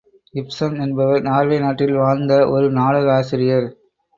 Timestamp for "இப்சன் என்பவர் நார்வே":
0.33-1.59